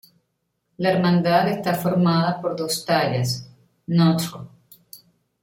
[0.77, 3.47] La hermandad está formada por dos tallas,
[3.85, 4.49] Ntro.